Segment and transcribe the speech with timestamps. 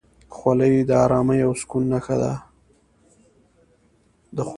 [0.35, 2.33] خولۍ د ارامۍ او سکون نښه ده.